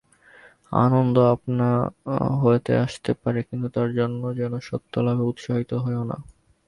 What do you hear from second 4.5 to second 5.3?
সত্যলাভে